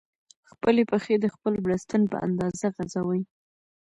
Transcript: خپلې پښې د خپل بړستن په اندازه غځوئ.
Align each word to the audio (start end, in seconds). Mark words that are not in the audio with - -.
خپلې 0.51 0.81
پښې 0.91 1.15
د 1.19 1.25
خپل 1.35 1.53
بړستن 1.65 2.01
په 2.11 2.17
اندازه 2.27 2.67
غځوئ. 2.75 3.21